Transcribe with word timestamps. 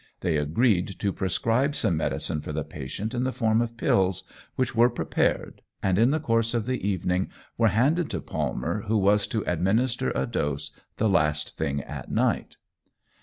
They 0.21 0.35
agreed 0.37 0.95
to 0.97 1.13
prescribe 1.13 1.75
some 1.75 1.95
medicine 1.97 2.41
for 2.41 2.51
the 2.51 2.63
patient 2.63 3.13
in 3.13 3.23
the 3.23 3.31
form 3.31 3.61
of 3.61 3.77
pills, 3.77 4.23
which 4.55 4.73
were 4.75 4.89
prepared, 4.89 5.61
and 5.83 5.99
in 5.99 6.09
the 6.09 6.19
course 6.19 6.55
of 6.55 6.65
the 6.65 6.81
evening 6.87 7.29
were 7.55 7.67
handed 7.67 8.09
to 8.09 8.19
Palmer, 8.19 8.81
who 8.87 8.97
was 8.97 9.27
to 9.27 9.45
administer 9.45 10.09
a 10.15 10.25
dose 10.25 10.71
the 10.97 11.07
last 11.07 11.55
thing 11.55 11.81
at 11.83 12.09
night. 12.09 12.57